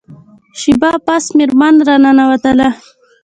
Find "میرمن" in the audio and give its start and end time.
1.37-1.75